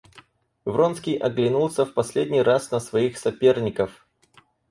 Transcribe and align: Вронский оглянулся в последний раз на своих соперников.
Вронский 0.65 1.15
оглянулся 1.15 1.85
в 1.85 1.93
последний 1.93 2.41
раз 2.41 2.71
на 2.71 2.79
своих 2.79 3.19
соперников. 3.19 4.07